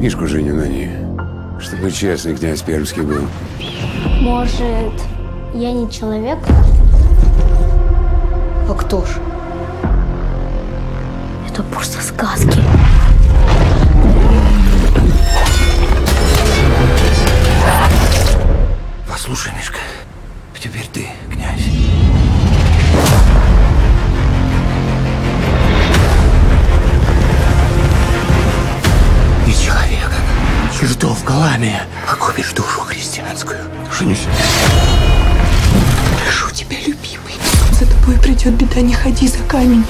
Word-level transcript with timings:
Мишку 0.00 0.26
женю 0.26 0.54
на 0.54 0.66
ней. 0.66 0.88
Чтобы 1.60 1.92
честный 1.92 2.34
князь 2.34 2.62
Пермский 2.62 3.02
был. 3.02 3.26
Может, 4.22 4.94
я 5.52 5.72
не 5.72 5.90
человек? 5.90 6.38
А 8.66 8.72
кто 8.72 9.04
ж? 9.04 9.18
Это 11.50 11.62
просто 11.64 12.00
сказки. 12.00 12.62
Послушай, 19.06 19.52
Мишка, 19.54 19.80
теперь 20.58 20.88
ты 20.94 21.08
князь. 21.30 21.79
Что 30.88 31.14
в 31.14 31.24
Галамия 31.24 31.86
погубишь 32.08 32.52
душу 32.52 32.80
христианскую. 32.80 33.58
Женись. 33.98 34.26
Прошу 36.22 36.50
тебя, 36.54 36.76
любимый. 36.78 37.34
За 37.72 37.86
тобой 37.86 38.18
придет 38.18 38.54
беда, 38.54 38.80
не 38.80 38.94
ходи 38.94 39.28
за 39.28 39.38
камень. 39.48 39.84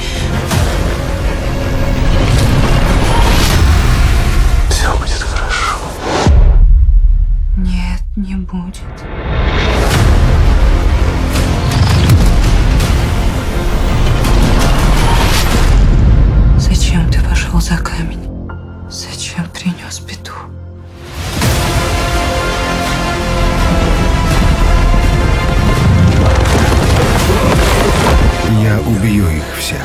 Их 29.41 29.59
всех. 29.59 29.81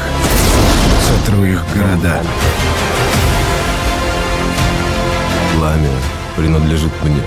Сотру 1.08 1.44
их 1.44 1.61
города. 1.75 2.22
Пламя 5.56 5.89
принадлежит 6.36 6.92
мне. 7.03 7.22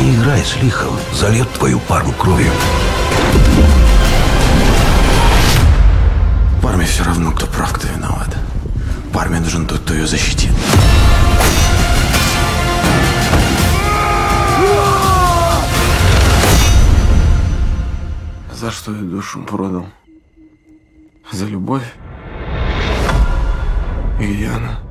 Не 0.00 0.14
играй 0.14 0.44
с 0.44 0.56
лихом, 0.62 0.96
зальет 1.12 1.50
твою 1.54 1.80
пару 1.80 2.12
кровью. 2.12 2.50
Парме 6.62 6.86
все 6.86 7.04
равно, 7.04 7.32
кто 7.32 7.46
прав, 7.46 7.72
кто 7.72 7.88
виноват. 7.88 8.37
Парме 9.28 9.44
нужен 9.44 9.66
тот, 9.66 9.80
кто 9.80 9.92
ее 9.92 10.06
защитит. 10.06 10.50
За 18.50 18.70
что 18.70 18.94
я 18.94 19.02
душу 19.02 19.42
продал? 19.42 19.86
За 21.30 21.44
любовь? 21.44 21.84
И 24.18 24.24
Яна? 24.24 24.87